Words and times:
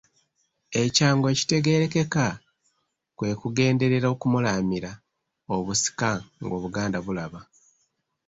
Ekyangu 0.81 1.25
ekitegeerekeka, 1.33 2.27
kwe 3.17 3.29
kugenderera 3.41 4.07
okumulaamira 4.13 4.91
obusika 5.55 6.09
ng'Obuganda 6.43 6.97
bulaba. 7.05 7.39